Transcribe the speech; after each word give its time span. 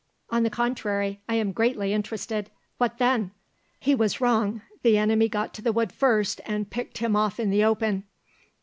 "On 0.31 0.41
the 0.41 0.49
contrary, 0.49 1.21
I 1.29 1.35
am 1.35 1.51
greatly 1.51 1.93
interested; 1.93 2.49
what 2.79 2.97
then?" 2.97 3.29
"He 3.79 3.93
was 3.93 4.19
wrong; 4.19 4.63
the 4.81 4.97
enemy 4.97 5.29
got 5.29 5.53
to 5.53 5.61
the 5.61 5.71
wood 5.71 5.91
first 5.93 6.41
and 6.47 6.67
picked 6.67 6.97
him 6.97 7.15
off 7.15 7.39
in 7.39 7.51
the 7.51 7.63
open. 7.63 8.05